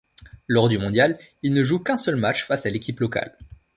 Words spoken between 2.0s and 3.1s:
match, face à l'équipe